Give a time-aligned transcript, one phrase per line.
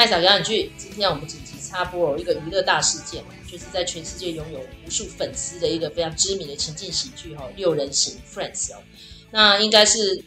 [0.00, 8.78] 麦嫂讲两句，今天我们紧急插播一个娱乐大事件嘛，就是在全世界拥有无数粉丝的一个非常知名的情境喜剧哈，六人行 Friends 哦，
[9.30, 10.24] 那应该是。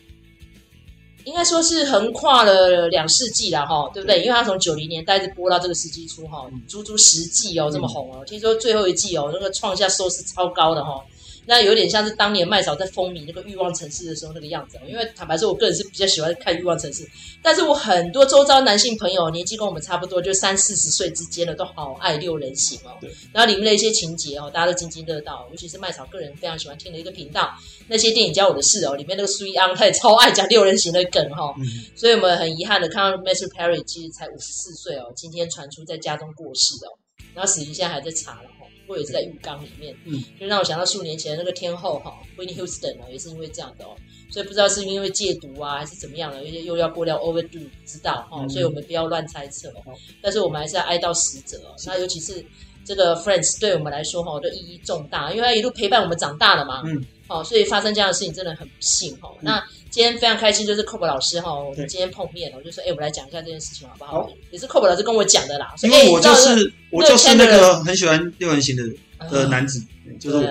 [1.26, 4.22] 应该说是横跨了两世纪了哈，对不对？
[4.22, 8.24] 因为它从九零年代一直播到这个世纪初哈，足足十季哦，这么红哦。
[8.26, 11.02] 听说最后一季哦，那个创下收视超高的哈。
[11.46, 17.06] 那有点像是当年麦嫂在风靡那个欲望城市的时候那个样子，因为坦白说，我个人是比较喜欢看欲望城市，
[17.42, 22.96] 但是我很多周遭男性朋友年纪跟我们差不多，就三四十岁之间的都好爱六人行哦。
[23.02, 23.10] 对。
[23.34, 27.54] 然后里面的一些情节哦，大家都津津乐道，尤其是麦嫂个人非常喜欢听的一个频道，
[27.88, 31.56] 那些电影教我的事哦，里面那个苏一安他也超爱讲六人行的梗哈、哦。
[31.58, 31.66] 嗯。
[31.96, 36.96] 所以我们很遗憾的看到 Matthew Perry 其实才五十四岁哦，今天传出在家中过世哦，
[37.34, 38.50] 然后死因现在还在查了。
[38.94, 43.96] 或者是在浴缸里面，嗯，就让我想到数年前那个天后哈，Whitney Houston 也是因为这样的哦，
[44.30, 49.94] 所以不知道是因为戒毒啊，还是怎么样的，又又要过量 overdo，不知道哈，所以我们不要乱猜测哦。
[50.22, 52.46] 但是我们还是要哀悼死者哦，那尤其是
[52.86, 59.30] 这个 Friends 对我们来说哈，都意义重大，因为他一路陪伴我们长大了嘛，嗯，好，所以发生这样的事情真的很不幸哈。
[59.42, 64.30] 那今天非常开心，就是 Cob 老师哈，我们今天碰面了，我就说，哎，我们来讲一下这件事情好不好？
[64.52, 69.82] 也是 Cob 老师跟我讲的啦，因为我就是我就是那个很喜欢六人行的的男子，
[70.20, 70.48] 就是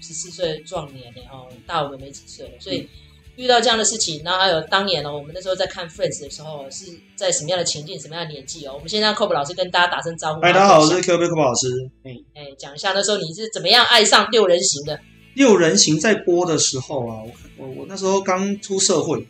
[0.00, 2.88] 十四岁壮年哦，大我们没几岁，所以
[3.36, 6.86] 遇到这样的事情，然后还有当年哦，我们那时候在看 Friends 的时候，是
[7.16, 8.74] 在什么样的情境，什么样的年纪哦？
[8.74, 10.40] 我们先让 Cob 老师跟大家打声招呼。
[10.40, 11.68] 哎，大家好，我是 Q B Cob 老师。
[12.04, 15.00] 哎哎，讲一下那时候你是怎么样爱上六人行的？
[15.34, 19.26] 六人行在播的时候啊，我我我那时候刚出社会。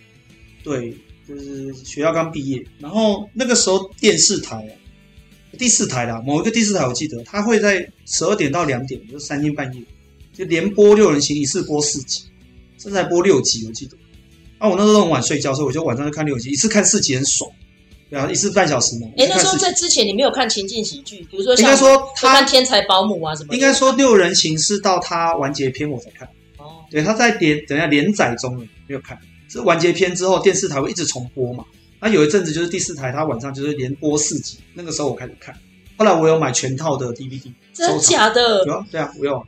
[0.62, 0.94] 对，
[1.26, 4.72] 就是学校刚毕业，然后那个时候电视台啊，
[5.58, 9.82] 第四台啦，某一个第四台我记得，他会在十二点到两点，就是三更半夜，
[10.34, 12.24] 就连播六人行，一次播四集，
[12.80, 13.96] 甚至还播六集，我记得。
[14.58, 17.50] 啊，我那时候很晚睡觉，所以我就晚上就看六集，一次看四集很爽，
[18.10, 19.06] 对啊，一次半小时嘛。
[19.16, 23.54] 哎，那时候在之前你没有看情境喜剧，比如说应该说他看天才保姆啊什么？
[23.54, 26.28] 应该说六人行是到他完结篇我才看。
[26.58, 29.18] 哦，对，他在连等下连载中了，没有看。
[29.48, 31.64] 是完结篇之后，电视台会一直重播嘛？
[31.98, 34.58] 那有一阵子就是第四台，他晚上就是连播四集。
[34.74, 35.54] 那个时候我开始看，
[35.96, 38.64] 后来我有买全套的 DVD，真的假的？
[38.64, 39.44] 有啊，对啊，我有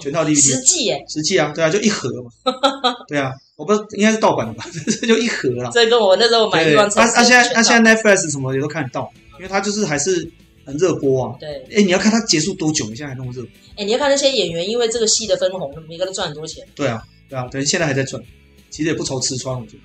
[0.00, 2.30] 全套 DVD，十季耶，十季啊，对啊，就一盒嘛，
[3.08, 4.64] 对啊，我不知道应该是盗版的吧，
[5.00, 5.70] 这 就一盒啦。
[5.72, 10.28] 这跟我那时候买一罐，那那现在那现在 Netflix 什么也都看得到，因为它就是还是
[10.64, 11.36] 很热播啊。
[11.38, 12.84] 对，哎，你要看它结束多久？
[12.86, 13.50] 你现在还那么热播？
[13.76, 16.66] 哎，你要看那些演员，因为这个戏的分红，每个都赚很多钱。
[16.74, 18.22] 对啊，对啊，等于，现在还在赚。
[18.70, 19.82] 其实也不愁吃穿，我觉得。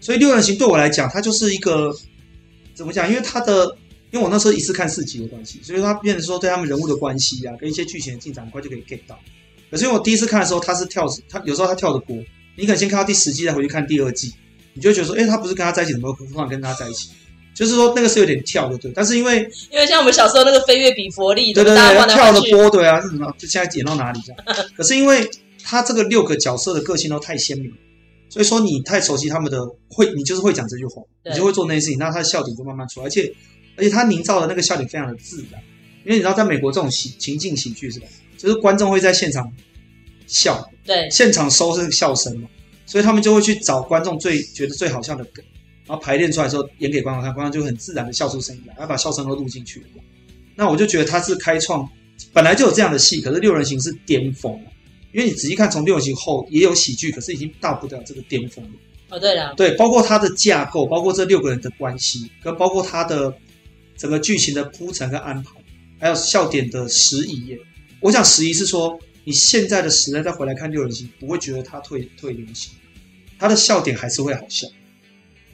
[0.00, 1.94] 所以六人行对我来讲，它就是一个
[2.74, 3.08] 怎么讲？
[3.08, 3.64] 因为它的，
[4.10, 9.16] 因为我那时候一次看四集的关系，所以它变成说对他们人物的关系啊，跟一些剧情的进展，很快就可以 get 到。
[9.72, 12.14] 可是因为我第一次看的时候，他是跳，他有时候他跳着播，
[12.56, 14.32] 你可能先看到第十季，再回去看第二季，
[14.74, 17.08] 你就会觉得说，哎，他不是跟他在一起，怎么突然跟他在一起？
[17.54, 18.92] 就是说那个是有点跳的，对。
[18.94, 19.40] 但是因为
[19.70, 23.34] 因为像我们小时候那个飞跃比佛利，对对对，跳的播，对啊，是什么？
[23.38, 24.66] 就现在演到哪里这样？
[24.76, 25.28] 可是因为
[25.64, 27.72] 他这个六个角色的个性都太鲜明。
[28.28, 29.58] 所以说你太熟悉他们的
[29.90, 33.30] 会，你就是会讲这句话，你就会做那些事情，那他的笑点就慢慢出来，而且
[33.76, 35.60] 而且他营造的那个笑点非常的自然，
[36.06, 38.06] 因为你知道在美国这种喜情境喜剧是吧，
[38.42, 39.48] 就是观众会在现场
[40.26, 42.48] 笑，对，现场收是笑声嘛，
[42.86, 45.44] 所以他们就会去找观众最觉得最好笑的梗，
[45.86, 49.80] 然后排练出来之后演给观众看，观众就很自然的笑出声音来，然后把笑声都录进去。
[50.56, 51.88] 那我就觉得他是开创，
[52.32, 54.52] 本来就有这样的戏，可是六人行是巅峰。
[55.12, 58.70] 因为你仔细看，从六人行后也有喜剧，可是已经到不了这个巅峰了。
[59.10, 63.32] 哦，对了，对，包括它的架构，包括这六个人的关系，跟包括它的
[63.96, 65.50] 整个剧情的铺陈跟安排，
[66.00, 67.56] 还有笑点的时移。
[68.02, 72.72] 我想十一是说，你现在的时代再回来看六人行，不会觉得它退退流行，
[73.38, 74.66] 它的笑点还是会好笑。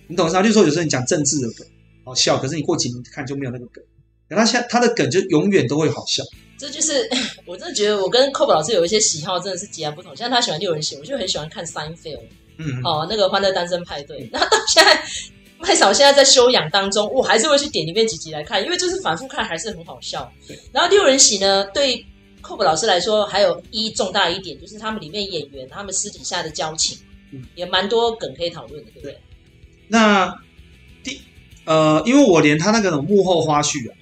[0.06, 0.41] 你懂啥？
[0.41, 1.66] 就是说，有时候你讲政治的梗
[2.04, 3.84] 好笑，可是你过几年看就没有那个梗。
[4.28, 6.23] 可他现他的梗就永远都会好笑，
[6.58, 7.08] 这就是
[7.46, 10.14] 我真的觉得我跟 Cob 老师有一些喜好真的是截然不同。
[10.17, 12.20] 像他喜欢六人行，我就很喜欢看 Seinfeld，
[12.58, 14.28] 嗯，哦，那个欢乐单身派对。
[14.32, 15.02] 然后到现在
[15.58, 20.31] 麦嫂现在在休养当中，我还是会去点里面几集来看，因为就是反复看还是很好笑。
[20.73, 22.05] 然后六人行呢，对
[22.43, 26.99] Cob 老师来说还有一重大一点，就是他们里面演员他们私底下的交情，
[27.32, 29.19] 嗯，也蛮多梗可以讨论的，对不对？
[29.88, 30.35] 那
[31.02, 31.20] 第
[31.64, 33.94] 呃，因为我连他那个幕后花絮啊。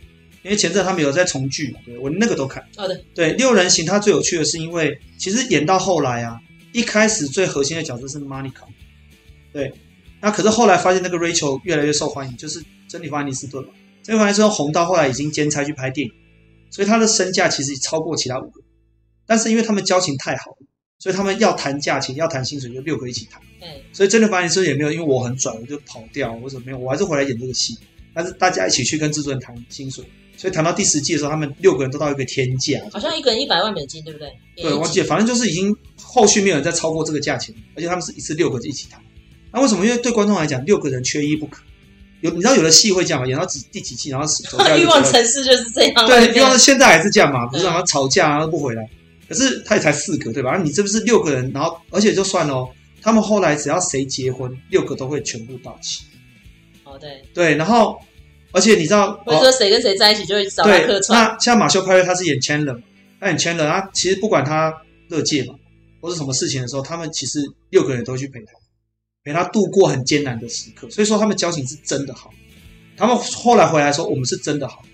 [0.43, 2.65] 因为前阵他们有在重聚嘛，对，我那个都看。
[2.77, 6.39] 好的，对，六人行它最有趣的是，因为其实演到后来啊，
[6.73, 8.63] 一开始最核心的角色是 Monica，
[9.53, 9.73] 对，
[10.21, 13.71] 那可是后来发现那个 Rachel 越来越受欢迎，就是珍妮弗·安妮斯顿嘛，
[14.05, 16.15] 珍妮弗·安妮斯顿红到后来已经兼差去拍电影，
[16.71, 18.61] 所以他的身价其实超过其他五个，
[19.27, 20.67] 但是因为他们交情太好了，
[20.99, 23.41] 所以他们要谈价钱、要谈薪水，就六个一起谈。
[23.63, 27.77] 嗯，所以珍妮弗·安妮斯顿也没有因为我很拽我就跑掉或者没有，我还是回来演这个戏。
[28.15, 30.05] 但是大家一起去跟制作人谈薪水，
[30.37, 34.33] 所以谈到第十季的时候，他们六个人都到一个天价，好像一个人一百万美金，对不对？
[34.57, 38.99] 对，忘记了，反正就是已经后续没有人再超过这个价钱，而且他们是一次六个人一起谈。
[39.53, 39.85] 那为什么？
[39.85, 41.63] 因为对观众来讲，六个人缺一不可。
[42.23, 43.27] 有你知道有的戏会这样嘛？
[43.27, 44.77] 演到几第几季，然后走掉。
[44.79, 46.07] 欲望城市就是这样。
[46.07, 47.47] 对，欲望现在还是这样嘛？
[47.47, 48.89] 不是，然后吵架然后不回来。
[49.29, 50.57] 可是他也才四个，对吧？
[50.57, 52.69] 你这不是六个人，然后而且就算了，
[53.03, 56.05] 他们后来只要谁结婚，六个都会全部到齐。
[56.85, 57.23] 哦，对。
[57.35, 57.99] 对，然后
[58.53, 61.23] 而且你知道，或者说谁跟谁在一起就会找他客串。
[61.25, 62.81] 那像马修派瑞他是演 Chandler，
[63.21, 64.73] 他演 Chandler，他其实不管他
[65.09, 65.55] 乐界嘛，
[66.01, 67.41] 或是什么事情的时候，他们其实
[67.71, 68.53] 六个人都去陪他。
[69.27, 72.31] 陪他度过很艰难的时刻，所以说他们交情是真的好。
[72.97, 74.85] 他们后来回来说，我们是真的好，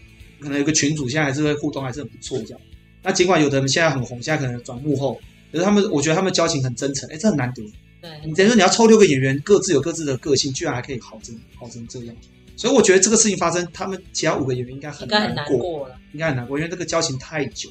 [0.41, 2.61] 可能有个群主现在还是会互动，还是很不错这样。
[3.03, 5.21] 那尽管有的人现在很红，现在可能转幕后，
[5.53, 7.63] 可是他们，我觉得他们交情很真诚，哎，这很难得。
[8.01, 12.17] 对，你等于说你要抽六个演员，各自有各自的个性，居然还可以好成好成这样。
[12.57, 17.69] 所以我觉得这个事情发生，他们其他五个演员应该很难过，应该很难过了，应该很难过，因为这个交情太久。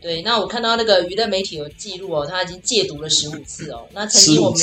[0.00, 3.86] 对，那我看到那个娱乐媒体有记录哦，他已经戒毒了十五次哦。
[3.92, 4.58] 那曾经我们。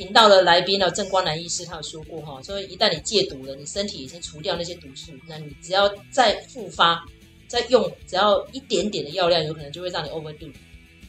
[0.00, 7.04] 频道的来宾呢，郑光南医师他有说过哈，说一旦你戒毒了，你身体已经除掉那些毒素，那你只要再复发，
[7.46, 10.50] 再用只要一点点的药量，有可能就会让你 overdo，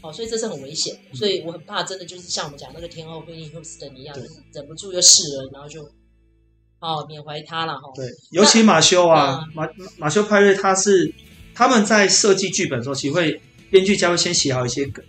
[0.01, 5.81] 哦，所以这是很危险的，所以我很怕，真的就是像我们讲那个天后惠妮休斯顿一样，对忍不住就试了，然后就
[6.81, 7.83] 哦缅怀他了哈。
[7.95, 9.65] 对，尤其马修啊，马
[9.95, 11.09] 马修派瑞他是
[11.55, 15.01] 他们在设计剧本的时候，其实会编剧家会先写好一些梗，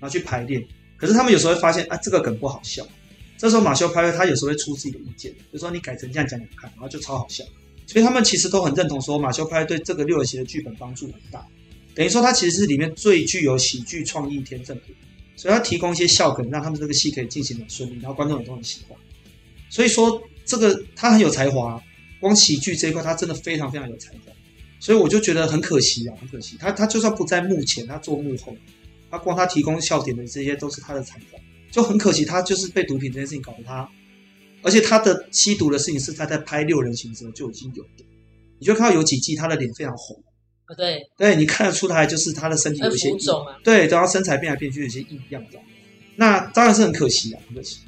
[0.00, 0.66] 然后去排练，
[0.96, 2.82] 可是他们有时候会发现啊，这个梗不好笑。
[3.40, 7.42] 这时候马修派瑞他有时候会出自己的意见，就说你改成这样讲讲看，然后就超好笑。
[7.86, 11.42] 所以他们其实都很认同说马修派瑞对这个六人行的剧本帮助很大，
[11.94, 14.82] 等于说他其实是里面最具有喜剧创意天分的，
[15.36, 18.98] 所以他提供一些笑梗，让他们这个戏可以进行的顺利，然后观众也都很喜欢。
[19.70, 21.82] 所以说这个他很有才华，
[22.20, 24.18] 光喜剧这一块他真的非常非常有才华。
[24.78, 26.58] 所以我就觉得很可惜啊，很可惜。
[26.60, 28.54] 他他就算不在幕前，他做幕后，
[29.10, 31.38] 他光他提供笑点的这些都是他的才华。
[31.70, 33.88] 就很可惜，他就是被毒品这件事情搞得他，
[34.62, 38.04] 而且他的吸毒的事情是他在拍六人行的时候就已经有的。
[38.58, 40.22] 你就看到有几季他的脸非常红
[40.66, 45.58] 啊，对，对，你看得出来就是他的身体有一些异状啊，对，然后身材变来变去有些异样的，
[46.16, 47.78] 那当然是很可惜啊，很可惜。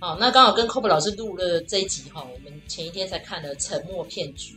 [0.00, 4.54] 好，那刚好跟 Kobe 老师录了这一集哈，我们前一天才看了《沉默骗局》，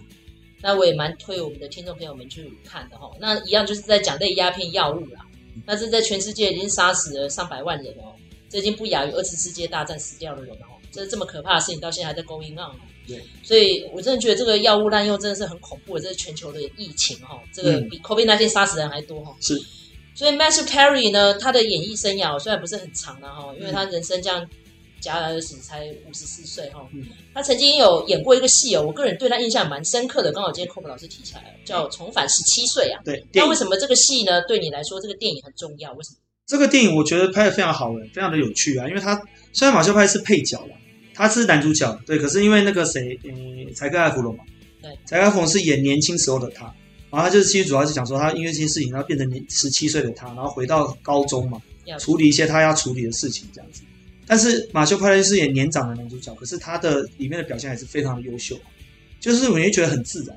[0.64, 3.12] 那我也蛮推我们的听众朋友们去看的哈。
[3.20, 5.24] 那一样就是在讲类鸦片药物啦。
[5.66, 8.16] 那这在全世界已经杀死了上百万人哦，
[8.50, 12.76] 这已经不亚于二次世界大战死掉的人哦，这是这么可怕的事情，到现在还在 going on。
[13.08, 19.36] 对，所以我真的觉得这个药物滥用真的是很恐怖的，这是全球的疫情哈，这个比 COVID 那些杀死人还多哈。
[19.40, 19.60] 是，
[20.14, 24.50] 所以 Matthew Perry 呢，他的演艺生涯虽然不是很长的哈，因为他人生这样。
[25.02, 26.88] 戛然而止，才五十四岁哈。
[26.94, 27.04] 嗯、
[27.34, 30.32] 他曾经有演过一个戏哦，我个人对他印象蛮深刻的。
[30.32, 33.02] 刚好今天 Kobe 老师提起来了，叫《重返十七岁》啊。
[33.06, 33.26] 对。
[33.34, 34.42] 那为什么这个戏呢？
[34.48, 35.92] 对你来说，这个电影很重要？
[35.94, 36.18] 为什么？
[36.48, 38.88] 这个电影我觉得拍的非常好诶，非常的有趣啊。
[38.88, 39.20] 因为他
[39.52, 40.76] 虽然马修派是配角了，
[41.14, 42.18] 他是男主角，对。
[42.20, 44.44] 可是因为那个谁，嗯，柴克艾弗隆嘛，
[44.82, 46.66] 对，柴克艾弗隆是演年轻时候的他，
[47.10, 51.60] 然后他就是其实主要是讲说他因为这些事情，然后变成年十七岁的他，然后回到高中嘛，
[52.00, 53.82] 处理一些他要处理的事情，这样子。
[54.28, 58.58] 但是马修派瑞是演年长的男主角，可是他的里面的表现还是非常的优秀，
[59.20, 60.36] 就是我会觉得很自然。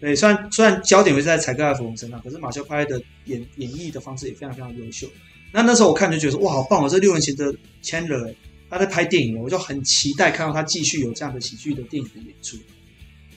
[0.00, 5.08] 对，虽然虽然焦点会在柴克艾弗隆身上，可是马修派瑞的演演绎的方式也非常非常优秀。
[5.52, 6.88] 那那时候我看就觉得哇，好棒哦！
[6.88, 7.52] 这六人行的
[7.82, 8.34] Chandler
[8.68, 12.56] 他在拍电影，我就很期待看到他继续有这样的喜剧的电影的演出。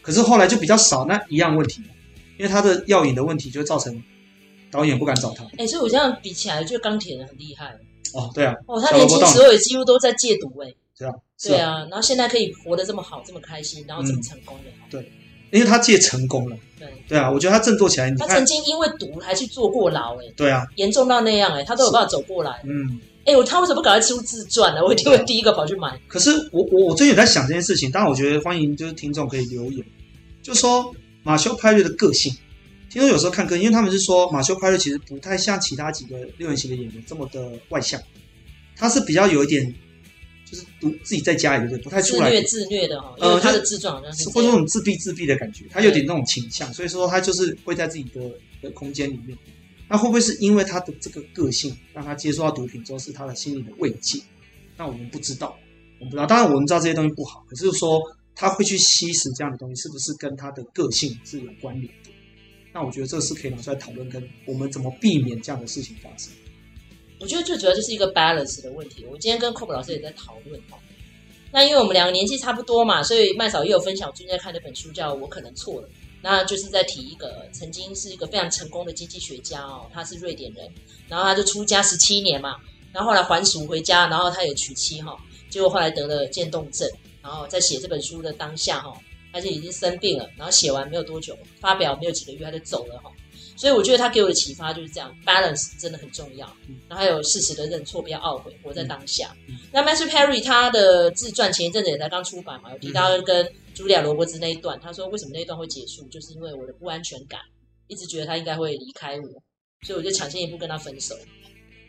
[0.02, 1.82] 可是后来就比较少，那一样问题，
[2.38, 4.04] 因为他的药瘾的问题，就造成
[4.70, 5.46] 导演不敢找他。
[5.58, 7.74] 哎、所以我这样比起来，就钢铁人很厉害。
[8.14, 11.14] 哦，对啊，哦，他年轻时候也几乎都在戒毒哎，对啊，
[11.44, 15.12] 对啊，然后现在可以活得这么好，这么开心，然后这么成功的，对，
[15.52, 24.84] 因为他戒成功了，对，对啊，我觉得他振作起来，他曾经因为毒还去坐过牢哎，对啊，严重到那样哎，他都有办法走过来，嗯，哎，我他为什么不赶快出自传呢？
[24.84, 26.00] 我一定会第一个跑去买。
[26.08, 29.86] 可是我我我最近也在想这件事情，当然我觉得欢迎就是听众可以留言，
[30.44, 32.36] 就说马修派瑞的个性。
[32.92, 38.02] 听说有时候看歌，因为他们是说马修派瑞其实不太像其他几个六人行的演员这么的外向，
[38.76, 39.74] 他是比较有一点，
[40.46, 41.84] 就是独自己在家里对不对？
[41.86, 48.30] 不太出来，自虐自虐的哈，呃，他的自传好像是或者那种自闭自闭的感觉，他有点那种倾向，所以说他就是会在自己的
[48.62, 49.38] 的空间里面。
[49.88, 54.22] 那会不会是因为他的这个个性，让他接触到毒品之后是他的心理的慰藉？
[54.78, 55.58] 那我们不知道，
[56.00, 56.26] 我们不知道。
[56.26, 58.02] 当然我们知道这些东西不好，可是说
[58.36, 62.10] 他会去吸食这样的东西，是不是跟他的个性是有关联的？
[62.74, 66.32] 那我觉得这是可以拿出来讨论，跟我们怎么避免这样的事情发生。
[67.20, 69.06] 我觉得最主要就是一个 balance 的问题。
[69.06, 70.78] 我今天跟 Kobe 老师也在讨论哈，
[71.52, 75.88] 那因为我们两个年纪差不多嘛，所以麦嫂也有分享，我最近在看那本书叫《我可能错了》，
[76.24, 80.68] 那就是在提一个曾经是一个非常成功的经济学家哦，他是瑞典人，
[81.08, 82.56] 然后他就出家十七年嘛，
[82.92, 85.16] 然后后来还俗回家，然后他也娶妻哈，
[85.50, 86.90] 结果后来得了渐冻症，
[87.22, 88.98] 然后在写这本书的当下哈，
[89.32, 93.12] 而且已经生病了，然后写完没有多久，发表没有几个月他就走了哈。
[93.56, 96.48] 所以我觉得他给我的启发就是这样，balance 真的很重要。
[96.88, 99.36] 然后还有适时的认错，不要懊悔，活在当下。
[99.48, 103.46] 嗯、那 Matthew Perry 他的自传前一阵子也才刚出版嘛，有提到跟
[103.76, 107.40] 茱莉亚罗伯兹那一段，他说为什么那一段会结束，就是因为我的不安全感，
[107.88, 109.28] 一直觉得他应该会离开我，
[109.86, 111.16] 所以我就抢先一步跟他分手。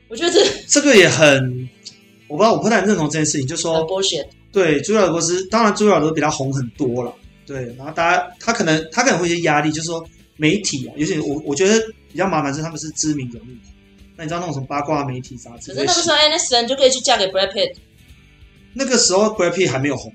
[0.08, 1.70] 我觉得这 这个也很，
[2.28, 3.86] 我不知道，我不太认同这件事情，就说。
[4.52, 7.14] 对，茱莉亚罗伯兹，当然茱莉亚罗伯兹比他红很多了，
[7.52, 10.04] 对，然后大家他可能他可能会有些压力，就是说。
[10.38, 11.78] 媒体啊，尤其我我觉得
[12.10, 13.46] 比较麻烦是他们是知名人物，
[14.16, 15.72] 那你知道那种什么八卦媒体杂志？
[15.72, 17.76] 可是那个时候 Aniston 就可以去嫁给 Brad Pitt。
[18.72, 20.12] 那个时候 Brad Pitt 还没有红，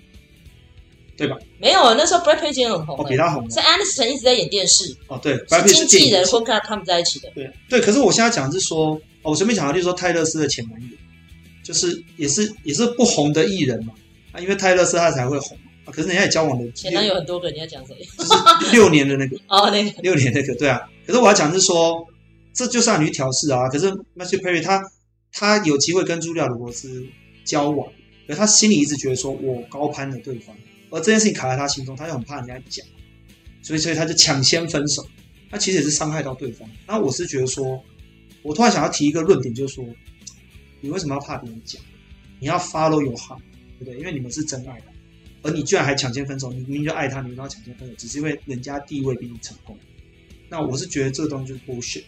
[1.15, 1.38] 对吧？
[1.60, 3.50] 没有，那时候 Brad Pitt 已经很红了，哦，比他红。
[3.50, 4.94] 是 Aniston 一直在演电视。
[5.08, 7.29] 哦，对，是经纪人分开他们在一起的。
[7.36, 10.98] 对对，可是我现在讲的是说，哦，我随便讲的就是说泰勒斯的前男友，
[11.63, 13.94] 就是也是也是不红的艺人嘛，
[14.34, 15.58] 啊，因为泰勒斯他才会红。
[15.91, 17.96] 可是人家也交往了前男友很多个，你要讲谁？
[18.60, 20.79] 就是六年的那个 哦，那个六年那个，对啊。
[21.06, 22.06] 可是我要讲的是说，
[22.53, 23.67] 这就是让你去调试啊。
[23.70, 24.84] 可是 Matthew Perry 他
[25.32, 27.06] 他有机会跟朱莉亚罗伯兹
[27.46, 27.88] 交往，
[28.27, 30.56] 可他心里一直觉得说我高攀了对方，
[30.89, 32.86] 而这件事情卡在他心中，他就很怕人家讲，
[33.62, 35.06] 所以所以他就抢先分手。
[35.50, 36.70] 他其实也是伤害到对方。
[36.86, 37.82] 那我是觉得说，
[38.41, 39.86] 我突然想要提一个论点，就是说，
[40.82, 41.82] 你为什么要怕别人讲？
[42.39, 43.39] 你要 follow your heart，
[43.79, 43.98] 对不对？
[43.98, 44.88] 因为你们是真爱的。
[45.47, 49.77] 而你居然还抢先分手，你明明就爱他，你然后抢先分手，只是因为人家地位比你成功。
[50.49, 52.03] 那我是觉得这个东西就是 bullshit，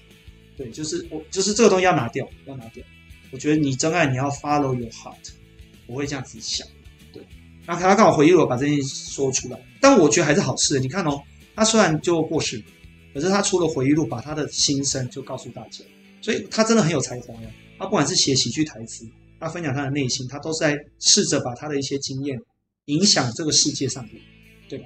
[0.57, 2.83] 对，就是我就是这个东西要拿掉，要拿掉。
[3.31, 5.15] 我觉得你真爱你要 follow your heart，
[5.87, 6.67] 我会这样子想。
[7.13, 7.23] 对，
[7.65, 10.77] 那他刚好回忆我，把这件事说出来，但我觉得还是好事。
[10.81, 11.21] 你看哦，
[11.55, 12.63] 他虽然就过世了，
[13.13, 15.85] 可是他出了回忆录，把他的心声就告诉大家，
[16.21, 17.49] 所以他真的很有才华呀。
[17.77, 19.07] 他不管是写喜剧台词，
[19.39, 22.37] 他分享他的内心，他都是在试着把他的一些经验。
[22.89, 24.13] 影响这个世界上的，
[24.67, 24.85] 对吧？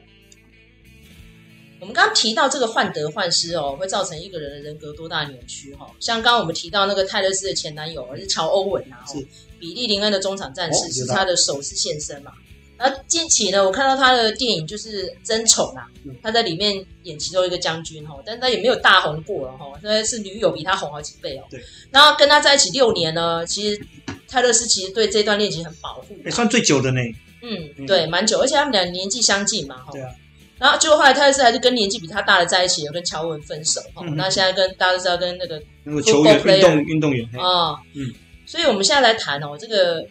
[1.80, 5.90] 我们刚刚提到这个患得患失哦，会造成一个人的人格多大扭曲哈？
[6.00, 9.26] 像刚刚我们提到那个泰勒斯的前男友，是乔欧文啊，是
[9.60, 12.32] 比利林恩的中场战士，是他的首次现身嘛？
[12.78, 15.88] 然后近期呢，我看到他的电影就是《争宠》啊，
[16.22, 21.44] 他在里面演其中一个将军哈，但他也没有大红过了哈，现在是女友比他红好几倍哦。
[21.50, 23.86] 对，然后跟他在一起六年呢，其实
[24.28, 27.00] 泰勒斯其实对这段恋情很保护，也算最久的呢。
[27.44, 29.92] 嗯，对，蛮久，而且他们俩年纪相近嘛，哈。
[29.92, 30.10] 对啊。
[30.58, 34.16] 然后结果后来泰勒斯还是跟年纪比他大的在一起，有跟乔文分手，哈、嗯。
[34.16, 38.14] 那现在跟大家都知道跟那个那个球员运动运动员啊，哦、嗯。
[38.46, 40.06] 所以我们现在来谈哦，这个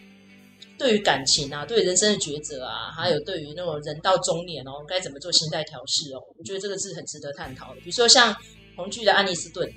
[0.77, 7.79] 对于感情啊，对人生的抉择啊，还有对于那种人到中年哦，该怎么做心态调试哦，我觉得这个是很值得探讨的。
[7.79, 8.35] 比如说像
[8.75, 9.67] 红剧的安妮斯顿，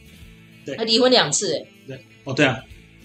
[0.67, 2.63] 对，他离婚两次，哎，对，哦，对啊，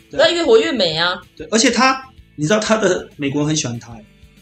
[0.09, 2.03] 那越活越美啊，对，而且他，
[2.35, 3.97] 你知道他的美国人很喜欢他。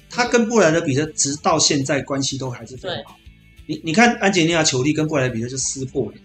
[0.09, 3.19] 他跟布莱德比特直到现在关系都还是非常好。
[3.67, 6.19] 你你看，安吉丽娜·裘丽跟布莱德比特就撕破脸，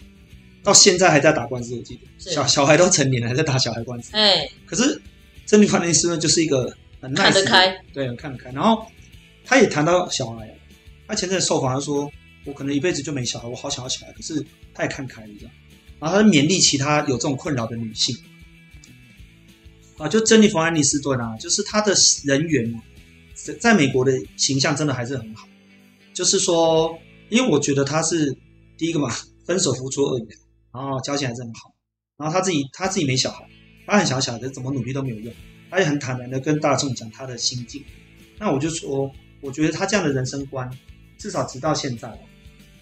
[0.63, 1.75] 到现在还在打官司。
[1.77, 4.17] 我记得小小孩都成年了，还在打小孩官司。
[4.17, 4.99] 哎，可是
[5.45, 8.51] 珍妮弗·安妮斯顿就是一个很 nice, 看得开，对，很看得开。
[8.53, 8.87] 然后
[9.45, 10.49] 他也谈到小孩，
[11.07, 12.11] 他前阵受访他说
[12.47, 15.55] ：“我可能一辈子就没小孩，我好想要小孩。”可是他也看开了，这样。
[16.01, 18.17] 然后他勉励其他有这种困扰的女性
[19.99, 22.81] 啊，就珍妮弗·安妮斯顿啊，就是他的人缘。
[23.35, 25.49] 在在美国的形象真的还是很好，
[26.13, 26.97] 就是说，
[27.29, 28.37] 因为我觉得他是
[28.79, 29.09] 第一个嘛，
[29.45, 30.29] 分手不出恶缘，
[30.73, 31.75] 然后交情还是很好，
[32.17, 33.45] 然后他自己他自己没小孩，
[33.87, 35.35] 他很小小的，怎么努力都没有用，
[35.71, 37.83] 他也很坦然的跟大众讲他的心境。
[38.39, 39.11] 那我就说，
[39.41, 40.71] 我觉得他这样的人生观，
[41.19, 42.17] 至少直到现在，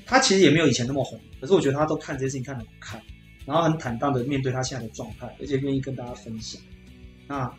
[0.05, 3.03] 他其实也没有以前那么红，可是我觉得他都看这些事情看得很开，
[3.47, 6.61] 然后很坦荡的面对他现在的状态，而且愿意跟大家分享。
[7.27, 7.51] 那。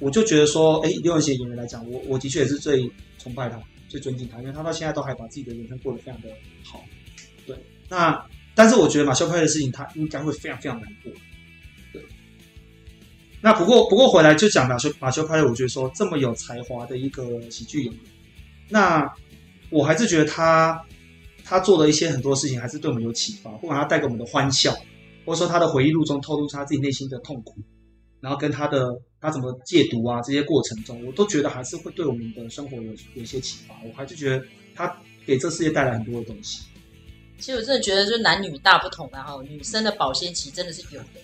[0.00, 2.88] 我就觉得说，哎，刘文贤演员来讲，我我的确也是最
[3.18, 6.28] 崇拜他、最尊敬他，因为他到现在都还把自己的人生过得非常的
[6.62, 6.84] 好。
[7.46, 7.56] 对，
[7.88, 8.24] 那
[8.54, 11.12] 但是我觉得马修派的事情，他应该会非常非常难过。
[11.92, 12.02] 对，
[13.40, 18.02] 那不过不过回来就讲马修马修派，我觉得说这么有才华的一个喜剧演员，
[18.68, 19.12] 那
[19.70, 20.80] 我还是觉得他
[21.44, 24.72] 他做的一些很多事情还是对我们有启发，不管他带给我们的欢笑，
[25.26, 27.56] 或者说他的回忆录中透露出他自己内心的痛苦。
[28.20, 33.74] 然后跟他的他怎么戒毒啊，这些过程中，我都觉得还是会对我们的生活有有一些启发。
[33.84, 34.44] 我还是觉得
[34.74, 36.62] 他给这世界带来很多的东西。
[37.38, 41.20] 其实我真的觉得，就是男女大不同啊，后，女生的保鲜期真的是有的，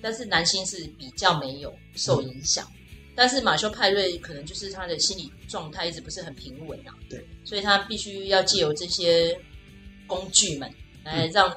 [0.00, 2.66] 但是男性是比较没有受影响。
[3.14, 6.94] 但是马修派瑞可能就是他的心理状态一直不是很平稳啊。
[7.08, 9.36] 对，所以他必须要借由这些
[10.06, 10.70] 工具们
[11.02, 11.50] 来让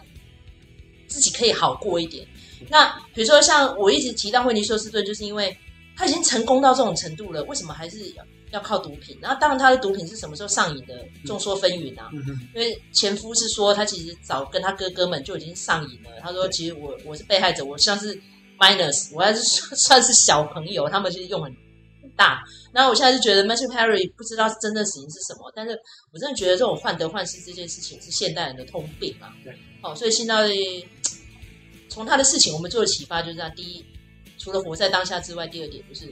[1.07, 2.25] 自己可以好过一点。
[2.61, 5.55] 嗯、那比如说像我一直提到惠尼休斯顿，就是因为
[5.99, 9.17] 他已经成功到这种程度了，为什么还是要要靠毒品？
[9.21, 12.09] 然后当然他的毒品是什么时候上瘾的，众说纷纭啊。
[12.13, 16.09] 嗯、因为前夫是说他其实早跟他哥哥们就已经上瘾了。
[16.21, 18.17] 他说其实我我是被害者，我像是。
[18.61, 21.55] minus，我还是算是小朋友，他们其实用很
[22.17, 22.43] 大。
[22.73, 25.79] 然后我现在就觉得 Matthew Perry 不知道真正死因是什么，但是
[26.11, 29.33] 我真的觉得这种患得患失这件事情是现代人的通病啊。
[29.45, 30.51] 对，好，所以现在
[31.87, 33.85] 从他的事情，我们做的启发就是这样：第一，
[34.39, 36.11] 除了活在当下之外，第二点就是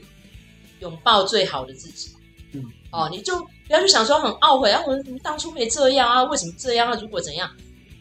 [0.78, 2.12] 拥抱最好的自己。
[2.52, 6.98] 嗯，哦，你就不要去想说很懊悔啊，我们当初没这样啊，为什么这样啊？
[7.02, 7.50] 如果怎样？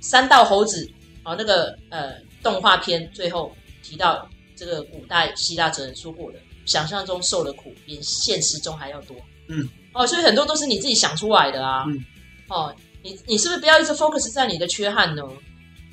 [0.02, 0.88] 三道猴子，
[1.24, 4.30] 哦，那个呃动画片最后提到。
[4.60, 9.16] 这个古代希腊哲人说过的，想象中受的苦比现实中还要多。
[9.50, 11.84] 嗯，哦，所以很多都是你自己想出来的啊。
[11.88, 12.04] 嗯，
[12.48, 15.22] 哦，你你是不是不要一直 focus 在你的缺憾呢？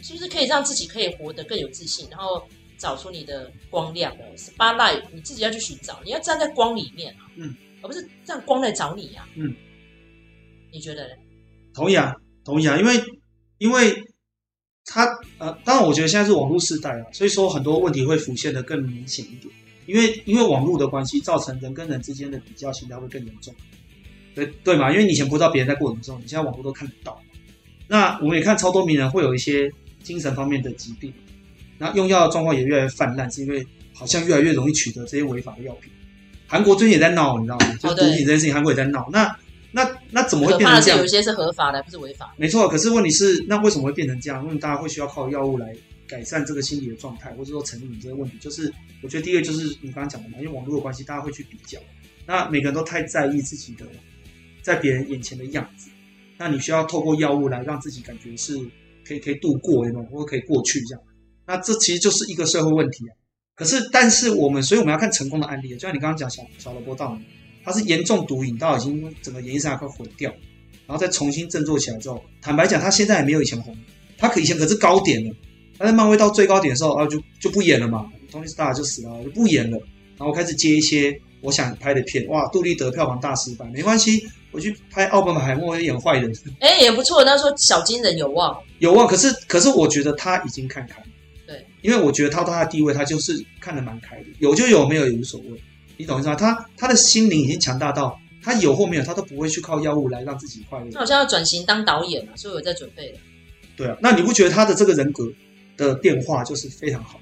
[0.01, 2.43] 是不是可以让自己可以活得更有自信，然后
[2.79, 5.03] 找出你的光亮的 spotlight？
[5.13, 7.31] 你自己要去寻找，你要站在光里面啊。
[7.37, 9.27] 嗯，而不是让光来找你呀。
[9.35, 9.55] 嗯，
[10.73, 11.15] 你觉得呢？
[11.75, 12.15] 同意啊，
[12.45, 13.03] 同意啊，因为
[13.59, 14.03] 因为。
[14.87, 15.07] 他
[15.39, 19.51] 呃，当然，我觉得现在是网络时代啊，所以说很多问题会浮现的更明显一点。
[19.87, 23.55] 因为因为网络的关系，造成人跟人之间的比较心态会更严重，
[24.35, 24.93] 对对嘛？
[24.93, 27.19] 因为你以前不知道别人在过什么你现在网络都看得到。
[27.89, 31.11] 那我们也看超多名人会有一些精神方面的疾病，
[31.79, 35.93] 那用药的状况也越来越泛滥，是因为好像越来越容易取得这些违法的药品。
[36.47, 37.77] 韩国最近也在闹，你知道吗？
[37.81, 39.09] 就毒品这件事情，韩国也在闹。
[39.11, 39.37] 那
[39.73, 40.99] 那那怎么会变成这样？
[40.99, 42.33] 有些是合法的，不是违法。
[42.37, 44.45] 没错，可是问题是，那为什么会变成这样？
[44.45, 45.75] 因为大家会需要靠药物来
[46.07, 48.37] 改善这个心理的状态，或者说成瘾这个问题。
[48.39, 51.79] 就是我觉得第一个就是你刚刚讲的嘛，因为网络的关系，大家会去比较。
[52.27, 53.85] 那每个人都太在意自己的
[54.63, 55.91] 在别人眼前的样子，
[56.39, 58.57] 那你需要透过药物来让自己感觉是
[59.05, 60.03] 可以可以度过，对吗？
[60.11, 61.03] 或者可以过去这样。
[61.47, 63.13] 那这其实就是一个社会问题啊。
[63.55, 67.17] 可是，但是我们，所以我们要看成功的案例，就像你刚刚讲小小罗伯道。
[67.67, 70.31] 他是严重毒瘾到已经整个演艺生涯快毁掉，
[70.87, 73.75] 然后再重新振作起来之后，坦白讲，他现在也没有以前红，
[74.19, 75.35] 他可以前可是高点了。
[75.79, 79.79] 他在漫威到最高点的时候啊，就就不演了嘛，托尼斯塔就死了，就不演了。
[80.19, 86.31] 然后开始接一些我想拍的片，哇，杜立德票房大失败，没关系，我去拍奥本海默演坏人，
[86.61, 87.25] 哎，也不错。
[87.25, 89.09] 那说小金人有望，有望。
[89.09, 91.03] 可是可是我觉得他已经看开
[91.85, 95.63] 因为我觉得他到他的地位，他就是看得蛮开的，有就有，没有也无所谓。
[95.99, 96.35] 你懂意思吗？
[96.35, 100.91] 他他的心灵已经强大到，他有或没有，他都不会去靠药物来让自己快乐。
[100.91, 103.19] 他好像要转型当导演了，所以我在准备了。
[103.77, 105.31] 对啊，那你不觉得他的这个人格
[105.77, 107.21] 的变化就是非常好？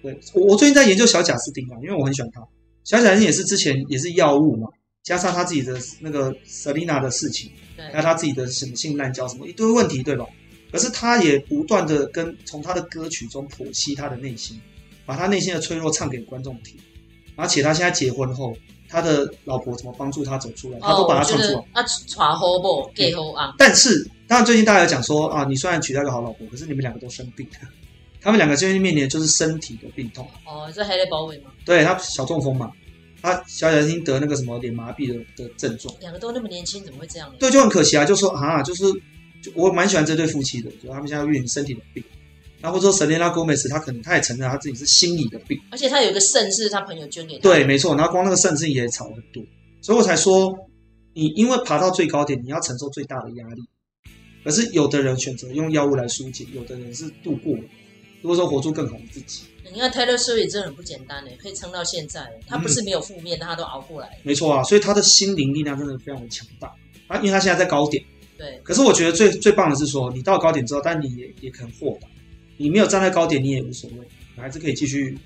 [0.00, 2.40] 对，我我最近在研究小贾斯汀啊，因为我很喜欢他。
[2.84, 4.68] 小贾斯汀也是之前也是药物嘛，
[5.02, 10.24] 加上他自己的那个 Selina 的事情，对，还有他自己的什么性滥交什么一堆问题，对吧？
[10.70, 14.60] 可是他也不断的跟从他的歌曲中剖析他的内心，
[15.06, 16.76] 把他内心的脆弱唱给观众听。
[17.36, 18.52] 而且他现在结婚后，
[18.88, 21.64] 他的老婆怎么帮助他走出来，他都把他唱出来。
[21.72, 23.54] 那，传好不给好啊！
[23.56, 27.68] 但是，当然最近大家有讲说啊，你虽然娶到一个好老婆，可是你们两个都生病了，
[28.20, 30.28] 他们两个最近面临的就是身体的病痛。
[30.44, 31.52] 哦，这还得保卫吗？
[31.64, 32.72] 对，他小中风嘛，
[33.22, 35.94] 他小小心得那个什么脸麻痹的的症状。
[36.00, 37.36] 两个都那么年轻，怎么会这样呢？
[37.38, 38.82] 对，就很可惜啊，就说啊，就是
[39.48, 42.02] 就我蛮喜欢这对夫妻的，就他们现在面临身体的病。
[42.60, 47.42] 然后或者说，Selena Gomez，他可能他也承认他自己是心理的病，而且他有一个肾是他朋友捐给他。
[47.42, 47.94] 对，没错。
[47.94, 49.40] 然后光那个肾自己也吵很多，
[49.80, 50.52] 所以我才说，
[51.14, 53.62] 你因为爬到最高点，你要承受最大的压力。
[54.42, 57.62] 可是有的人选择用药物来疏解，有的人是度过了，
[58.22, 59.42] 如果说活出更好的自己。
[59.72, 62.26] 你看 Taylor Swift 真的很不简单呢，可以撑到现在。
[62.46, 64.18] 他不是没有负面，嗯、但他都熬过来。
[64.24, 66.74] 没错啊，所以他的心灵力量真的非常的强大
[67.06, 68.02] 啊，因为他现在在高点。
[68.38, 68.58] 对。
[68.64, 72.08] 可是我觉得最最棒的是说，你到高点之后，但你也也可能豁达。
[72.56, 73.96] 你没有站在高点，你也无所谓，
[74.34, 75.16] 你还是可以继续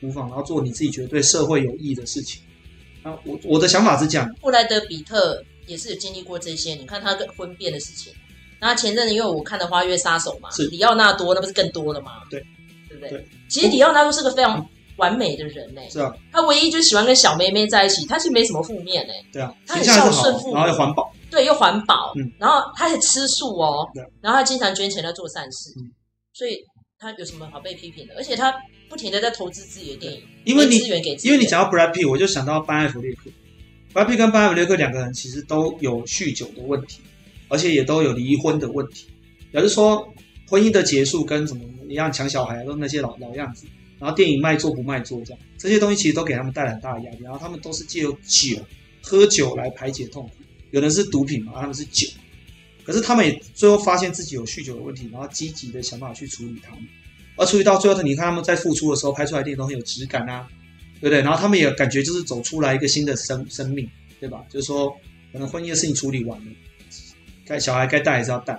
[0.00, 2.42] 模仿，然后做你自己觉得对社会有益的事情。
[3.02, 4.28] 啊，我我的想法是这样。
[4.40, 8.12] 布莱德比特也是有经历过这些，你看他跟婚变的事情。
[8.60, 12.12] 那前阵子因为我看的《花月杀手》嘛，是里奥纳多，那不是更多了吗？
[12.30, 12.40] 对，
[12.88, 13.08] 对不对？
[13.08, 13.26] 对。
[13.48, 14.64] 其实里奥纳多是个非常
[14.96, 15.80] 完美的人呢。
[15.90, 16.14] 是啊。
[16.30, 19.12] 他唯一就喜欢跟小妹妹在一起，他其实没什么负面呢。
[19.32, 19.52] 对啊。
[19.66, 21.10] 他很孝顺父母，然后又环保。
[21.32, 22.12] 对，又环保。
[22.14, 22.30] 嗯。
[22.38, 23.88] 然后他还吃素哦。
[23.92, 24.04] 对。
[24.20, 25.70] 然后他经常捐钱来做善事。
[25.80, 25.90] 嗯。
[26.32, 26.56] 所以。
[27.04, 28.14] 他有什么好被批评的？
[28.14, 28.54] 而且他
[28.88, 33.28] 不停的在投资自己的电影，因为你资源给因为你讲到 Brad Pitt，我就想到班艾弗列克。
[33.92, 37.00] Brad Pitt 跟班艾弗列克两个人其实都有酗酒的问题，
[37.48, 39.08] 而且也都有离婚的问题。
[39.52, 40.06] 也就是说，
[40.48, 43.66] 婚姻的结束跟什么一样，抢小孩都那些老老样子。
[43.98, 47.18] 然然后电影卖座不卖座这样，这些东西其实都给他们带来很大的压力。
[47.22, 48.60] 然后他们都是借由酒、
[49.00, 50.34] 喝酒来排解痛苦，
[50.72, 52.08] 有的是毒品嘛，他们是酒。
[52.84, 56.80] 可是他们也最后发现自己有酗酒的问题，然后积极的想办法去处理他们。
[57.36, 60.48] 而处理到最后，你看他们在复出的时候拍出来的电影都很有质感啊，
[61.00, 61.22] 对不对？
[61.22, 64.44] 然后他们也感觉就是走出来一个新的生生命，对吧？
[64.50, 64.90] 就是说，
[65.32, 66.52] 可能婚姻的事情处理完了，
[67.46, 68.52] 该小孩该带还是要带，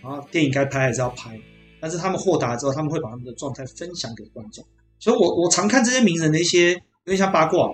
[0.00, 1.38] 然后电影该拍还是要拍。
[1.80, 4.64] 但是他们豁达之后，他们会把他们的状态分享给观众。
[5.00, 7.68] 所以我我常看这些名人的一些有点像八卦，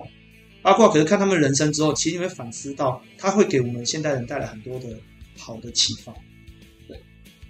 [0.61, 4.87] 八卦可是看他们人生之后，其实你会反思到，他会给我们现代人带来很多的
[5.37, 6.13] 好的启发。
[6.87, 7.01] 对，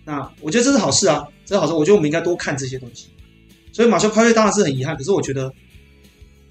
[0.06, 1.74] 那我觉得这是好事啊，这是好事。
[1.74, 3.08] 我觉得我们应该多看这些东西。
[3.74, 5.54] 所以马修派瑞当然是很遗憾，可是我觉得，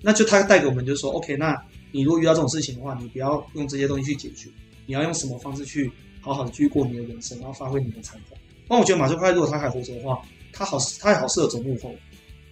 [0.03, 1.57] 那就他带给我们就是说，OK，那
[1.93, 4.49] 你如果遇到这种事情的话，你不要用这些东西去解决，
[4.87, 8.37] 你要用什么方式去好好的去过你的人生，然后发挥你的才华。
[8.69, 10.21] 那我觉得马修派瑞如果他还活着的话，
[10.53, 11.95] 他好，他也好适合走幕后。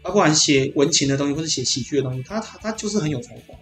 [0.02, 3.54] 他不管写文情的东西，或是写喜剧的东西，他他他就是很有才华。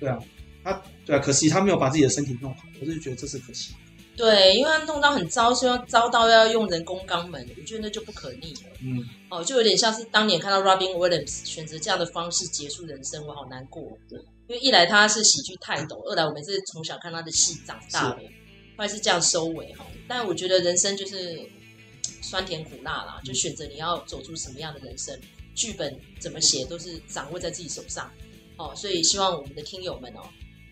[0.00, 0.18] 对啊，
[0.64, 3.74] 他对啊，可惜他没有把自己的身体弄好，我就觉得这是可惜。
[4.16, 8.60] 对，因为他弄到很糟，所以要糟到要用人工肛门，我觉得那就不可逆了。
[8.82, 8.98] 嗯，
[9.30, 13.96] 哦，就有点像是当年看到 Robin Williams 选择这样的方式结束人生，我好难过。
[14.08, 18.22] 对，因为一来他是喜剧泰斗，二来我们是从小看他的戏长大的，后
[18.78, 19.86] 来是这样收尾哈。
[20.08, 21.40] 但我觉得人生就是
[22.20, 25.16] 酸甜苦辣啦，就选择你要走出什么样的人生。
[25.54, 28.10] 剧本怎么写都是掌握在自己手上，
[28.58, 30.20] 哦，所以希望我们的听友们哦，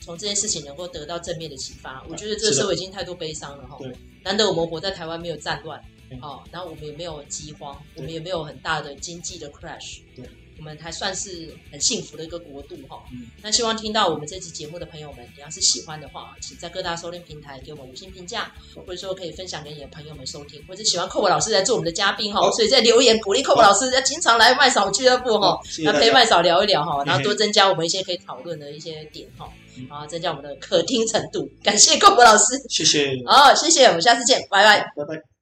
[0.01, 2.05] 从这件事情能够得到正面的启发。
[2.09, 3.79] 我觉得这个社会已经太多悲伤了哈，
[4.23, 5.81] 难得我们活在台湾没有战乱，
[6.21, 10.29] 哦，然后我们也没有饥荒，我们也没有很大的经济的 crash，对。
[10.59, 13.03] 我们还算是很幸福的一个国度哈，
[13.43, 29.53] 那希望听到我们这期节目的朋友们，你要是喜欢的话，请在各大收听平台给我们五星评价，或者说可以分享给你的朋友们收听，或者喜欢寇博老师来做我们的嘉宾哈，所以在留言鼓励寇博老师要经常来麦嫂俱乐部哈，那陪麦嫂聊一聊哈，然后多增加我们一些可以讨论的一些点哈，
[29.89, 31.49] 然后增加我们的可听程度。
[31.63, 35.36] 感谢寇博老师，谢谢，好，谢谢，我们下次见，拜拜，拜拜。